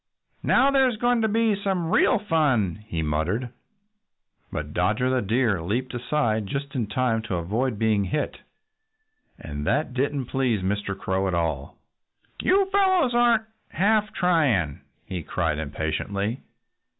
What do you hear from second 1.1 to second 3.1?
to be some real fun," he